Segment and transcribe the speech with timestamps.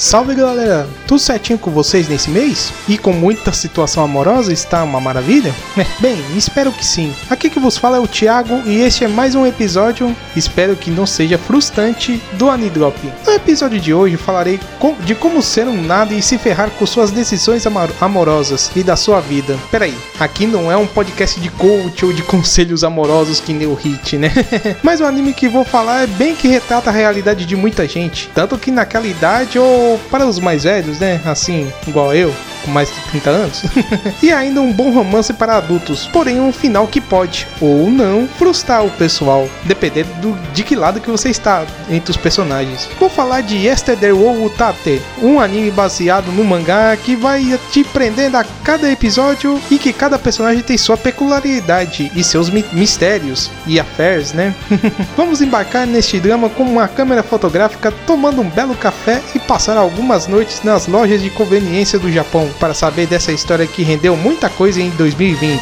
[0.00, 2.72] Salve galera, tudo certinho com vocês nesse mês?
[2.88, 5.54] E com muita situação amorosa está uma maravilha?
[5.76, 7.14] É, bem, espero que sim.
[7.28, 10.90] Aqui que vos fala é o Thiago e este é mais um episódio, espero que
[10.90, 12.96] não seja frustrante, do Anidrop.
[13.26, 14.58] No episódio de hoje falarei
[15.04, 17.66] de como ser um nada e se ferrar com suas decisões
[18.00, 19.58] amorosas e da sua vida.
[19.70, 23.74] Peraí, aqui não é um podcast de coach ou de conselhos amorosos que nem o
[23.74, 24.32] Hit, né?
[24.82, 28.30] Mas o anime que vou falar é bem que retrata a realidade de muita gente,
[28.34, 31.20] tanto que naquela idade ou para os mais velhos, né?
[31.24, 33.62] Assim, igual eu, com mais de 30 anos.
[34.22, 38.84] e ainda um bom romance para adultos, porém um final que pode, ou não, frustrar
[38.84, 42.88] o pessoal, dependendo do, de que lado que você está entre os personagens.
[42.98, 48.36] Vou falar de Yesterday wo Utate, um anime baseado no mangá que vai te prendendo
[48.36, 53.80] a cada episódio e que cada personagem tem sua peculiaridade e seus mi mistérios e
[53.80, 54.54] affairs, né?
[55.16, 60.26] Vamos embarcar neste drama com uma câmera fotográfica, tomando um belo café e passar algumas
[60.26, 64.80] noites nas lojas de conveniência do Japão para saber dessa história que rendeu muita coisa
[64.80, 65.60] em 2020.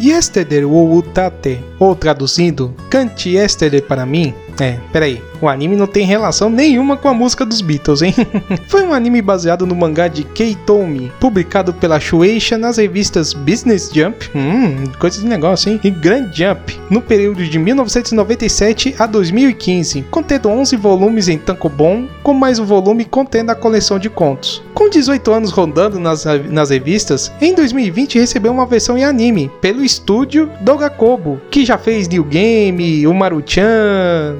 [0.00, 5.29] Yesterday ou Utate, ou traduzindo, cante Yesterday para mim, é, peraí.
[5.40, 8.14] O anime não tem relação nenhuma com a música dos Beatles, hein?
[8.68, 14.30] Foi um anime baseado no mangá de Keitomi, publicado pela Shueisha nas revistas Business Jump,
[14.34, 15.80] hum, coisa de negócio, hein?
[15.82, 22.34] E Grand Jump, no período de 1997 a 2015, contendo 11 volumes em tankobon, com
[22.34, 24.62] mais um volume contendo a coleção de contos.
[24.74, 29.82] Com 18 anos rodando nas, nas revistas, em 2020 recebeu uma versão em anime, pelo
[29.82, 34.36] estúdio Dogakobo, que já fez New Game, o Maruchan,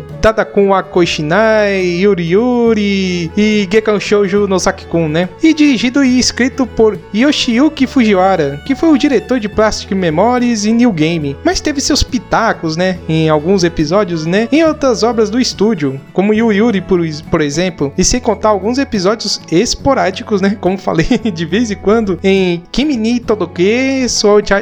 [0.91, 5.29] Tadakun Akoishinai, Yuri Yuri e Gekan Shoujo no Sakikun, né?
[5.43, 10.73] E dirigido e escrito por Yoshiyuki Fujiwara, que foi o diretor de Plastic Memories e
[10.73, 15.41] New Game, mas teve seus pitacos, né, em alguns episódios, né, em outras obras do
[15.41, 17.01] estúdio, como Yuri Yuri, por,
[17.31, 22.19] por exemplo, e sem contar alguns episódios esporádicos, né, como falei de vez em quando,
[22.23, 24.53] em Kimi Todoke, Sword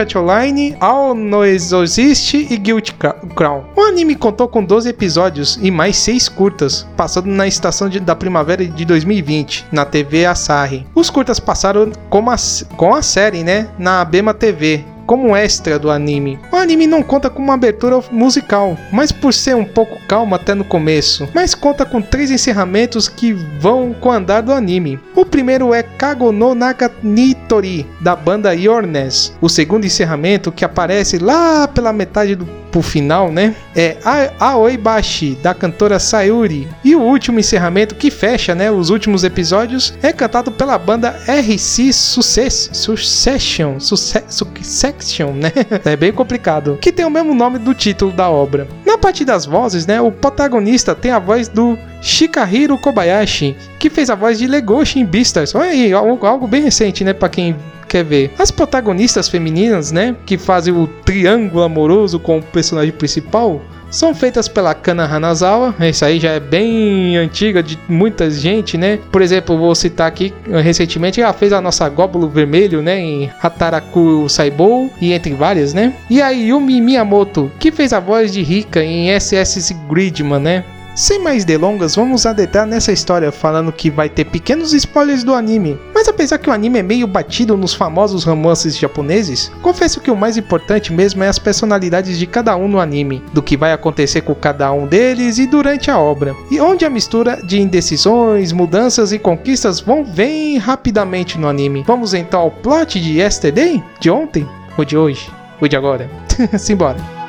[0.00, 2.94] Art Online, All No Exorcist e Guilty
[3.34, 3.64] Crown.
[3.76, 8.16] O anime contou com 12 episódios e mais 6 curtas, passando na estação de, da
[8.16, 10.86] primavera de 2020, na TV Asahi.
[10.94, 12.36] Os curtas passaram com a,
[12.76, 16.38] com a série, né, na Abema TV, como extra do anime.
[16.52, 20.54] O anime não conta com uma abertura musical, mas por ser um pouco calmo até
[20.54, 25.00] no começo, mas conta com três encerramentos que vão com o andar do anime.
[25.16, 29.32] O primeiro é Kago no Nakanitori, da banda Yornes.
[29.40, 33.54] O segundo encerramento, que aparece lá pela metade do pro final, né?
[33.74, 33.96] É
[34.38, 36.68] Aoibashi, da cantora Sayuri.
[36.84, 38.70] E o último encerramento, que fecha, né?
[38.70, 45.52] Os últimos episódios, é cantado pela banda RC Success, Succession, Succession, né?
[45.84, 46.78] É bem complicado.
[46.80, 48.68] Que tem o mesmo nome do título da obra.
[48.84, 50.00] Na parte das vozes, né?
[50.00, 55.04] O protagonista tem a voz do Shikahiro Kobayashi, que fez a voz de Legoshi em
[55.04, 55.54] Beastars.
[55.54, 57.12] Olha aí, algo, bem recente, né?
[57.12, 57.56] Pra quem
[57.90, 58.32] quer ver.
[58.38, 64.46] As protagonistas femininas, né, que fazem o triângulo amoroso com o personagem principal, são feitas
[64.46, 65.74] pela Kana Hanazawa.
[65.80, 69.00] Isso aí já é bem antiga de muita gente, né?
[69.10, 73.00] Por exemplo, vou citar aqui recentemente, ela fez a nossa Góbulo Vermelho, né?
[73.00, 75.92] Em Hataraku Saibou e entre várias, né?
[76.08, 80.64] E a Yumi Miyamoto, que fez a voz de Rika em SS Gridman, né?
[81.00, 85.78] Sem mais delongas, vamos adentrar nessa história falando que vai ter pequenos spoilers do anime.
[85.94, 90.16] Mas apesar que o anime é meio batido nos famosos romances japoneses, confesso que o
[90.16, 94.20] mais importante mesmo é as personalidades de cada um no anime, do que vai acontecer
[94.20, 99.10] com cada um deles e durante a obra, e onde a mistura de indecisões, mudanças
[99.10, 101.82] e conquistas vão bem rapidamente no anime.
[101.86, 103.82] Vamos então ao plot de Yesterday?
[103.98, 104.46] De ontem?
[104.76, 105.30] Ou de hoje?
[105.62, 106.10] Ou de agora?
[106.58, 107.19] Simbora!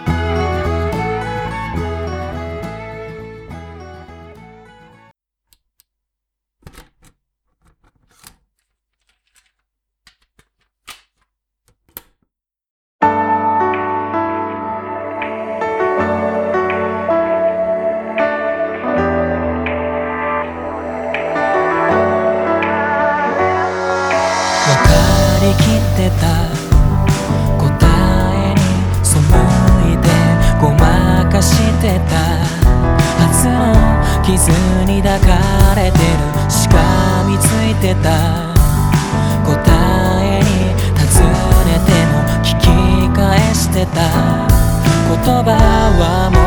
[45.24, 45.54] 葉
[46.00, 46.38] はも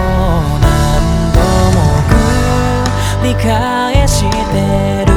[0.56, 1.38] う何度
[1.74, 1.78] も
[2.10, 4.20] 繰り返し
[4.52, 4.54] て
[5.06, 5.14] る。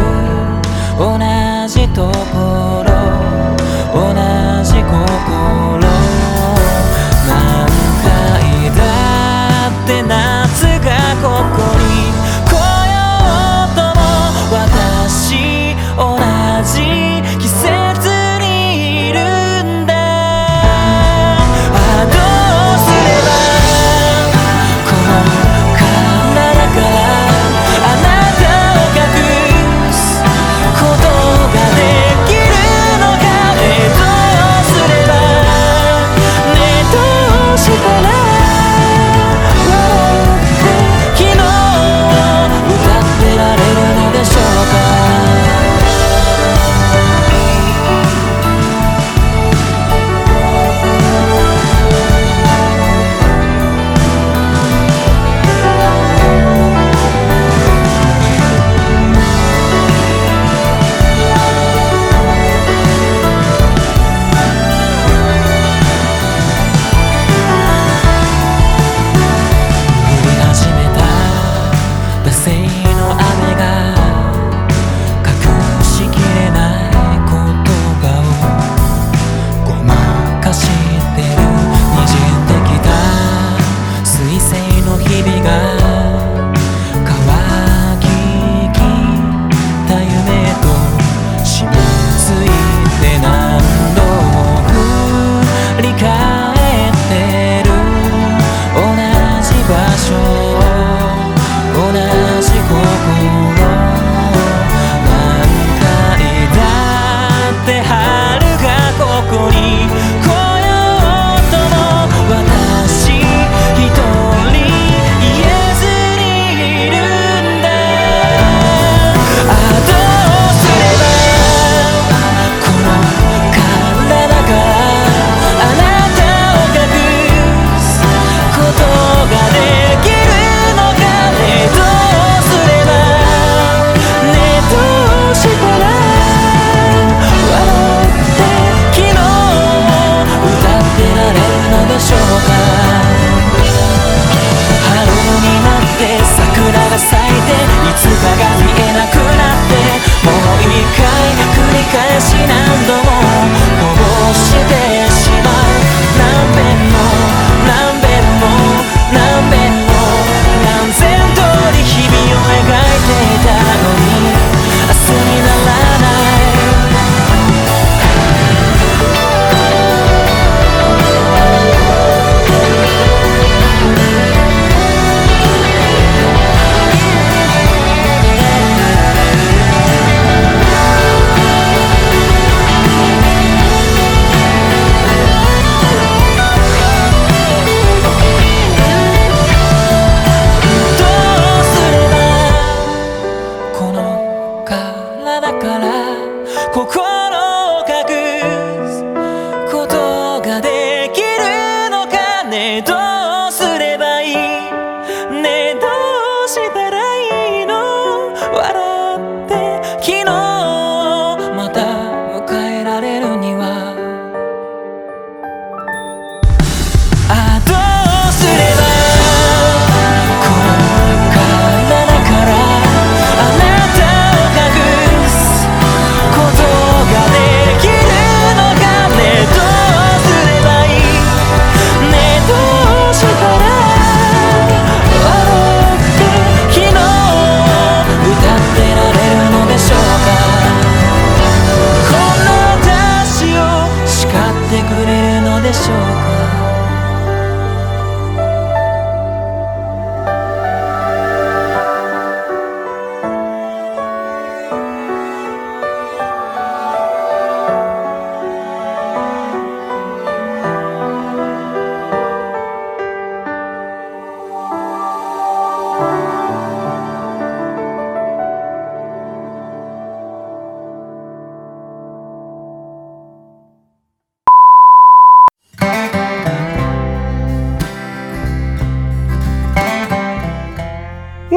[0.98, 1.04] 同
[1.68, 2.90] じところ
[3.94, 4.02] 同
[4.64, 5.57] じ心。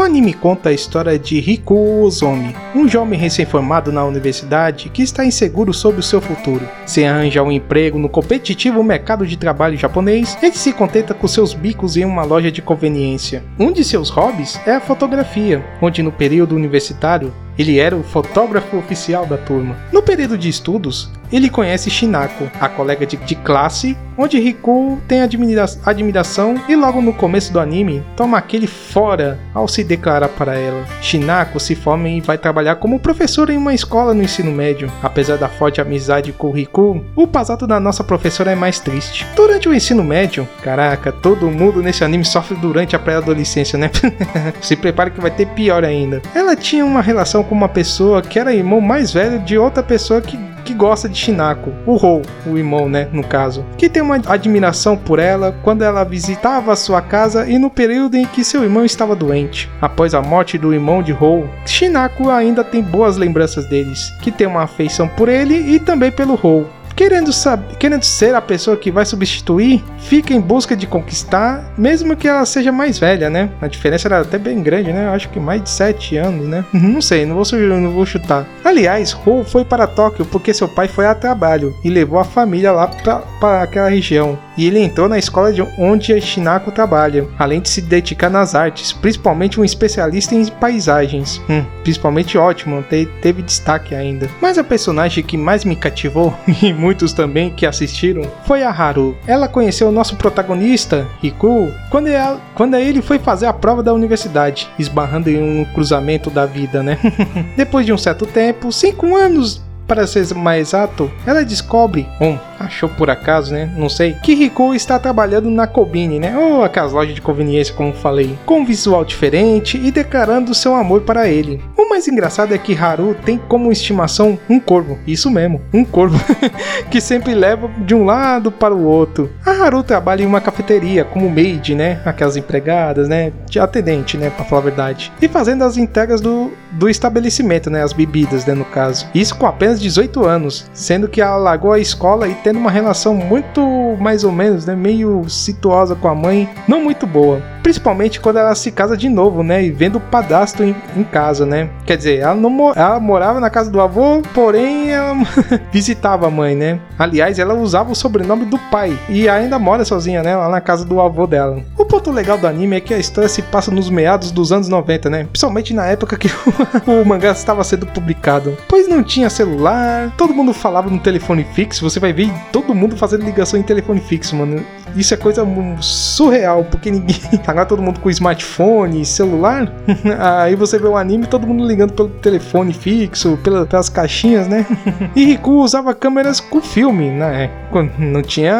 [0.01, 5.27] O anime conta a história de Riku Ozomi, um jovem recém-formado na universidade que está
[5.27, 6.67] inseguro sobre o seu futuro.
[6.87, 11.53] Sem arranjar um emprego no competitivo mercado de trabalho japonês, ele se contenta com seus
[11.53, 13.45] bicos em uma loja de conveniência.
[13.59, 17.31] Um de seus hobbies é a fotografia, onde no período universitário
[17.61, 19.77] ele era o fotógrafo oficial da turma.
[19.93, 25.23] No período de estudos, ele conhece Shinako, a colega de, de classe, onde Riku tem
[25.23, 30.59] admira admiração e logo no começo do anime toma aquele fora ao se declarar para
[30.59, 30.85] ela.
[31.01, 34.91] Shinako se forma e vai trabalhar como professora em uma escola no ensino médio.
[35.03, 39.27] Apesar da forte amizade com Riku, o passado da nossa professora é mais triste.
[39.37, 43.91] Durante o ensino médio, caraca, todo mundo nesse anime sofre durante a pré-adolescência, né?
[44.61, 46.21] se prepare que vai ter pior ainda.
[46.35, 50.21] Ela tinha uma relação com uma pessoa que era irmão mais velho de outra pessoa
[50.21, 54.21] que que gosta de Shinako, o Rou, o irmão, né, no caso, que tem uma
[54.27, 58.85] admiração por ela quando ela visitava sua casa e no período em que seu irmão
[58.85, 59.69] estava doente.
[59.81, 64.47] Após a morte do irmão de Rou, Shinako ainda tem boas lembranças deles, que tem
[64.47, 66.69] uma afeição por ele e também pelo Rou
[67.01, 72.15] querendo, saber, querendo ser a pessoa que vai substituir, fica em busca de conquistar, mesmo
[72.15, 73.49] que ela seja mais velha, né?
[73.59, 75.07] A diferença era até bem grande, né?
[75.07, 76.63] Eu acho que mais de 7 anos, né?
[76.75, 78.47] Não sei, não vou, não vou chutar.
[78.63, 82.73] Aliás, Rou foi para Tóquio porque seu pai foi a trabalho e levou a família
[82.73, 87.63] lá para aquela região e ele entrou na escola de onde a Shinako trabalha, além
[87.63, 91.41] de se dedicar nas artes, principalmente um especialista em paisagens.
[91.49, 94.29] Hum, principalmente ótimo, te, teve destaque ainda.
[94.39, 99.17] Mas a personagem que mais me cativou, e muitos também que assistiram, foi a Haru.
[99.27, 103.95] Ela conheceu o nosso protagonista, Riku, quando, ela, quando ele foi fazer a prova da
[103.95, 106.99] universidade, esbarrando em um cruzamento da vida, né?
[107.57, 112.89] Depois de um certo tempo, cinco anos para ser mais exato, ela descobre, um, achou
[112.89, 113.71] por acaso, né?
[113.77, 116.37] Não sei, que Riku está trabalhando na Kobine, né?
[116.37, 121.01] Ou aquelas lojas de conveniência, como falei, com um visual diferente e declarando seu amor
[121.01, 121.63] para ele.
[121.77, 126.21] O mais engraçado é que Haru tem como estimação um corvo, isso mesmo, um corvo,
[126.91, 129.31] que sempre leva de um lado para o outro.
[129.45, 132.01] A Haru trabalha em uma cafeteria como maid, né?
[132.05, 133.33] Aquelas empregadas, né?
[133.49, 134.31] De atendente, né?
[134.31, 135.13] Para falar a verdade.
[135.21, 137.83] E fazendo as entregas do, do estabelecimento, né?
[137.83, 138.55] As bebidas, né?
[138.55, 139.07] No caso.
[139.15, 143.15] Isso com apenas 18 anos, sendo que ela largou a escola e tendo uma relação
[143.15, 147.41] muito mais ou menos, né, meio situosa com a mãe, não muito boa.
[147.63, 151.45] Principalmente quando ela se casa de novo, né, e vendo o padastro em, em casa,
[151.47, 151.71] né.
[151.85, 155.15] Quer dizer, ela não ela morava na casa do avô, porém ela
[155.73, 156.81] visitava a mãe, né.
[156.99, 160.85] Aliás, ela usava o sobrenome do pai e ainda mora sozinha, né, lá na casa
[160.85, 161.63] do avô dela.
[161.77, 164.69] O ponto legal do anime é que a história se passa nos meados dos anos
[164.69, 166.29] 90, né, principalmente na época que
[166.87, 171.89] o mangá estava sendo publicado, pois não tinha celular todo mundo falava no telefone fixo,
[171.89, 174.65] você vai ver todo mundo fazendo ligação em telefone fixo, mano.
[174.97, 175.47] Isso é coisa
[175.81, 177.17] surreal, porque ninguém.
[177.47, 179.73] Agora todo mundo com smartphone, celular.
[180.43, 184.67] Aí você vê o anime todo mundo ligando pelo telefone fixo, pelas caixinhas, né?
[185.17, 187.51] E Riku usava câmeras com filme, né?
[187.99, 188.55] Não tinha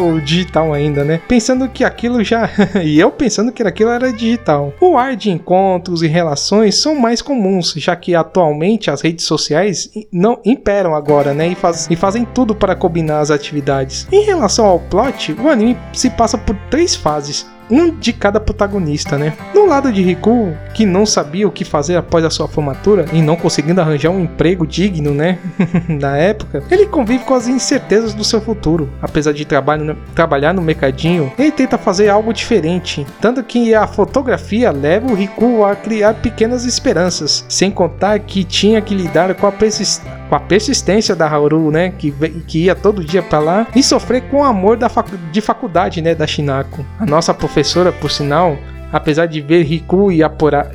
[0.00, 1.20] o digital ainda, né?
[1.28, 2.48] Pensando que aquilo já.
[2.82, 4.72] e eu pensando que aquilo era digital.
[4.80, 9.90] O ar de encontros e relações são mais comuns, já que atualmente as redes sociais
[10.12, 11.48] não imperam agora, né?
[11.48, 14.06] E, faz, e fazem tudo para combinar as atividades.
[14.10, 19.18] Em relação ao plot, o anime se passa por três fases um de cada protagonista,
[19.18, 19.32] né?
[19.54, 23.20] No lado de Riku, que não sabia o que fazer após a sua formatura e
[23.20, 25.38] não conseguindo arranjar um emprego digno, né?
[25.88, 28.88] Na época, ele convive com as incertezas do seu futuro.
[29.02, 34.70] Apesar de trabalho, trabalhar no mercadinho, ele tenta fazer algo diferente, tanto que a fotografia
[34.70, 39.52] leva o Riku a criar pequenas esperanças, sem contar que tinha que lidar com a,
[39.52, 41.92] persist com a persistência da Haru, né?
[41.96, 42.10] Que,
[42.46, 44.90] que ia todo dia para lá e sofrer com o amor da
[45.30, 46.14] de faculdade, né?
[46.14, 46.84] Da Shinako.
[46.98, 48.58] A nossa professora professora, por sinal,
[48.92, 50.20] apesar de ver Riku e,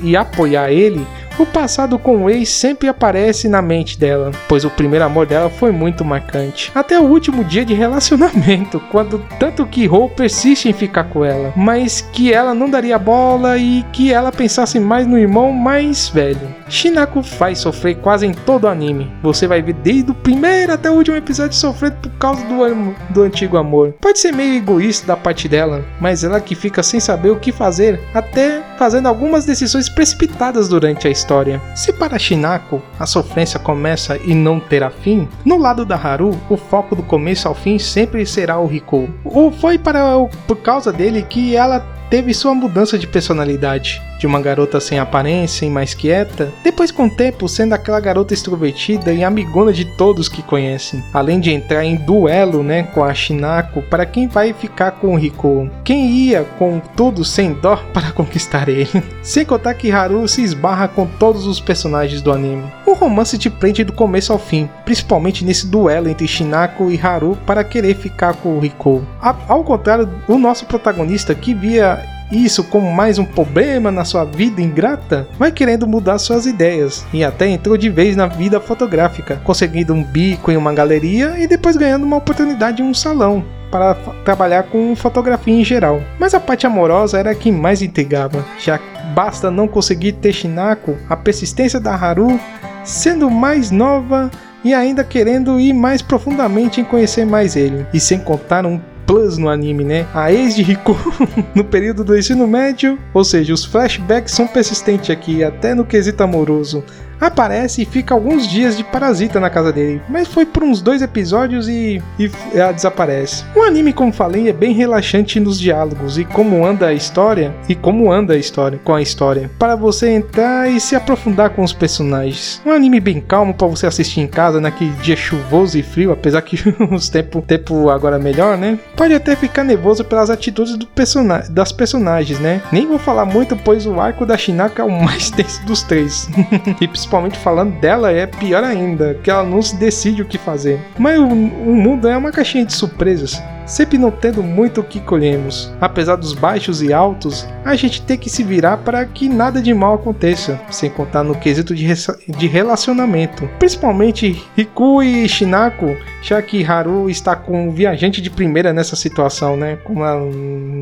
[0.02, 1.06] e apoiar ele,
[1.38, 5.50] o passado com o ex sempre aparece na mente dela, pois o primeiro amor dela
[5.50, 6.72] foi muito marcante.
[6.74, 11.54] Até o último dia de relacionamento, quando tanto que Ro persiste em ficar com ela,
[11.56, 16.61] mas que ela não daria bola e que ela pensasse mais no irmão mais velho.
[16.72, 19.12] Shinako faz sofrer quase em todo o anime.
[19.22, 23.24] Você vai ver desde o primeiro até o último episódio sofrendo por causa do, do
[23.24, 23.94] antigo amor.
[24.00, 27.52] Pode ser meio egoísta da parte dela, mas ela que fica sem saber o que
[27.52, 31.62] fazer, até fazendo algumas decisões precipitadas durante a história.
[31.76, 36.56] Se para Shinako a sofrência começa e não terá fim, no lado da Haru, o
[36.56, 39.10] foco do começo ao fim sempre será o Rikou.
[39.26, 40.02] Ou foi para
[40.48, 45.66] por causa dele que ela teve sua mudança de personalidade, de uma garota sem aparência
[45.66, 50.30] e mais quieta, depois com o tempo sendo aquela garota extrovertida e amigona de todos
[50.30, 54.92] que conhecem, além de entrar em duelo, né, com a Shinako para quem vai ficar
[54.92, 59.04] com o Rico, quem ia com tudo sem dó para conquistar ele.
[59.24, 62.72] Sem contar que Haru se esbarra com todos os personagens do anime.
[62.86, 67.36] O romance te prende do começo ao fim, principalmente nesse duelo entre Shinako e Haru
[67.48, 69.04] para querer ficar com o Rico.
[69.20, 74.62] Ao contrário, o nosso protagonista que via isso como mais um problema na sua vida
[74.62, 79.94] ingrata, vai querendo mudar suas ideias e até entrou de vez na vida fotográfica, conseguindo
[79.94, 83.96] um bico em uma galeria e depois ganhando uma oportunidade em um salão para
[84.26, 86.02] trabalhar com fotografia em geral.
[86.20, 88.80] Mas a parte amorosa era a que mais intrigava, já
[89.14, 92.40] basta não conseguir ter Shinako, a persistência da Haru
[92.84, 94.32] sendo mais nova
[94.64, 98.80] e ainda querendo ir mais profundamente em conhecer mais ele, e sem contar um
[99.12, 100.08] plus no anime, né?
[100.14, 100.96] A ex de Riku
[101.54, 106.24] no período do ensino médio, ou seja, os flashbacks são persistentes aqui, até no quesito
[106.24, 106.82] amoroso
[107.22, 111.02] aparece e fica alguns dias de parasita na casa dele, mas foi por uns dois
[111.02, 113.46] episódios e, e ela desaparece.
[113.56, 117.76] O anime, como falei, é bem relaxante nos diálogos e como anda a história e
[117.76, 121.74] como anda a história com a história, para você entrar e se aprofundar com os
[121.74, 122.62] personagens.
[122.66, 126.42] Um anime bem calmo para você assistir em casa naquele dia chuvoso e frio, apesar
[126.42, 126.58] que
[126.92, 128.80] os tempo, tempo agora é melhor, né?
[128.96, 132.62] Pode até ficar nervoso pelas atitudes do persona das personagens, né?
[132.72, 136.30] Nem vou falar muito, pois o arco da Shinaka é o mais tenso dos três.
[137.12, 140.80] principalmente falando dela, é pior ainda, que ela não se decide o que fazer.
[140.98, 143.42] Mas o, o mundo é uma caixinha de surpresas
[143.72, 145.72] sempre não tendo muito o que colhemos.
[145.80, 149.74] Apesar dos baixos e altos, a gente tem que se virar para que nada de
[149.74, 151.88] mal aconteça, sem contar no quesito de,
[152.28, 153.50] de relacionamento.
[153.58, 159.56] Principalmente Riku e Shinako, já que Haru está com um viajante de primeira nessa situação,
[159.56, 159.78] né?
[159.84, 160.22] Como ela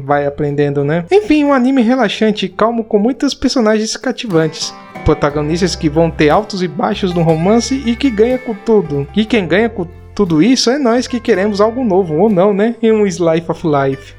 [0.04, 1.06] vai aprendendo, né?
[1.12, 4.74] Enfim, um anime relaxante e calmo com muitos personagens cativantes
[5.06, 9.08] protagonistas que vão ter altos e baixos no romance e que ganha com tudo.
[9.16, 9.88] E quem ganha com
[10.20, 12.76] tudo isso é nós que queremos algo novo, ou não, né?
[12.82, 14.19] Em um Slice of Life.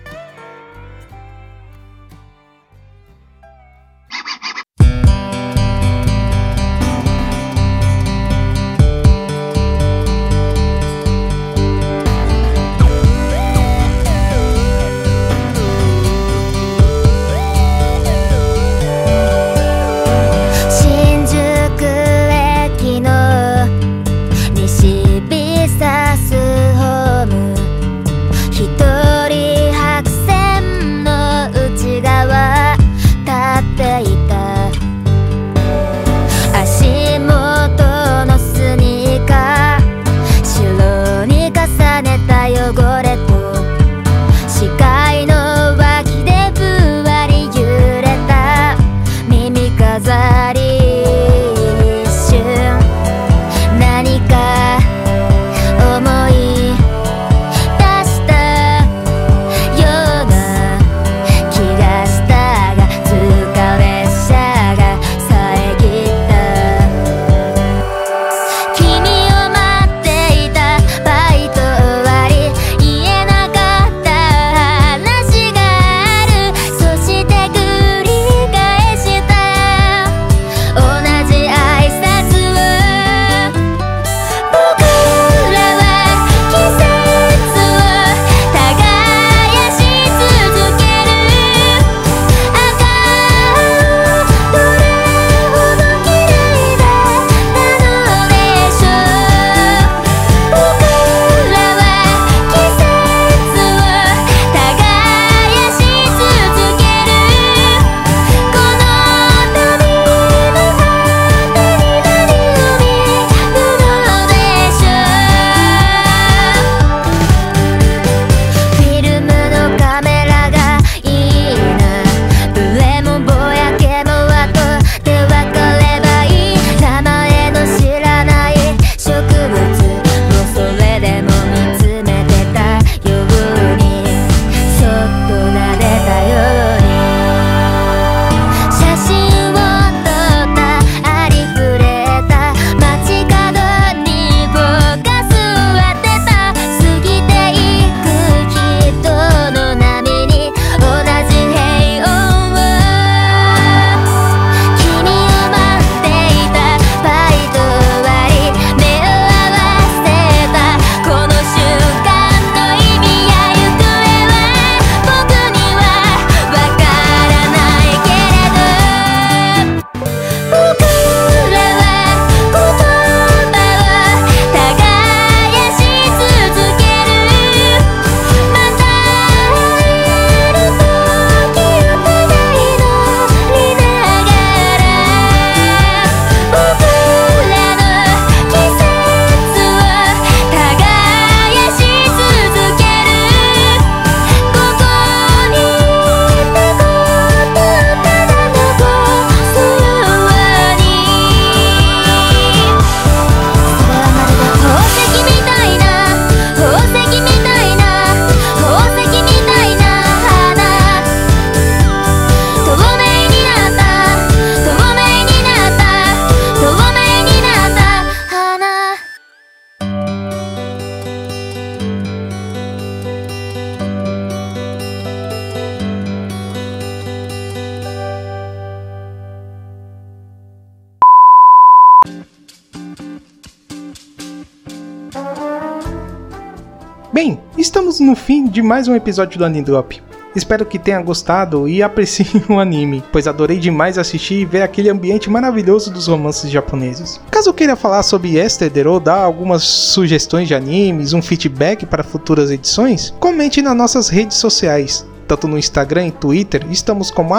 [238.11, 239.93] No fim de mais um episódio do Anidrop.
[240.35, 244.91] Espero que tenha gostado e aprecie o anime, pois adorei demais assistir e ver aquele
[244.91, 247.21] ambiente maravilhoso dos romances japoneses.
[247.31, 252.51] Caso queira falar sobre Yesterday ou dar algumas sugestões de animes, um feedback para futuras
[252.51, 257.33] edições, comente nas nossas redes sociais tanto no Instagram e Twitter, estamos como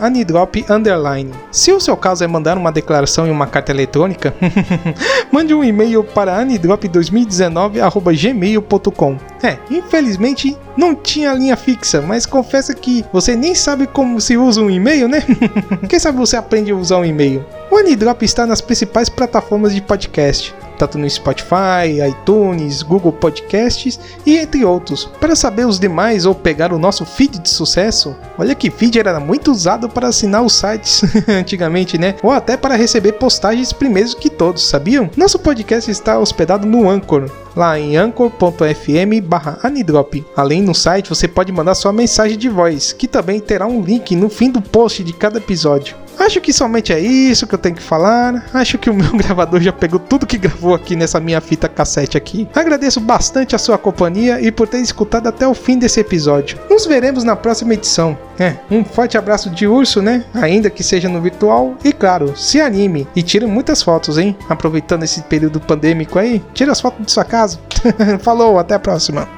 [0.00, 1.30] anidrop underline.
[1.52, 4.34] Se o seu caso é mandar uma declaração em uma carta eletrônica,
[5.30, 9.16] mande um e-mail para anidrop2019@gmail.com.
[9.44, 14.60] É, infelizmente não tinha linha fixa, mas confessa que você nem sabe como se usa
[14.60, 15.22] um e-mail, né?
[15.88, 17.44] Quem sabe você aprende a usar um e-mail.
[17.70, 24.36] O Anidrop está nas principais plataformas de podcast tanto no Spotify, iTunes, Google Podcasts e
[24.36, 25.10] entre outros.
[25.20, 29.18] Para saber os demais ou pegar o nosso feed de sucesso, olha que feed era
[29.18, 32.14] muito usado para assinar os sites antigamente, né?
[32.22, 35.10] Ou até para receber postagens primeiros que todos, sabiam?
[35.16, 39.22] Nosso podcast está hospedado no Anchor, lá em anchor.fm
[39.62, 40.24] anidrop.
[40.36, 44.14] Além no site você pode mandar sua mensagem de voz, que também terá um link
[44.14, 46.05] no fim do post de cada episódio.
[46.18, 48.44] Acho que somente é isso que eu tenho que falar.
[48.52, 52.16] Acho que o meu gravador já pegou tudo que gravou aqui nessa minha fita cassete
[52.16, 52.48] aqui.
[52.54, 56.58] Agradeço bastante a sua companhia e por ter escutado até o fim desse episódio.
[56.68, 58.16] Nos veremos na próxima edição.
[58.38, 60.24] É, um forte abraço de urso, né?
[60.34, 61.74] Ainda que seja no virtual.
[61.84, 64.36] E claro, se anime e tire muitas fotos, hein?
[64.48, 67.58] Aproveitando esse período pandêmico aí, tira as fotos de sua casa.
[68.20, 69.28] Falou, até a próxima.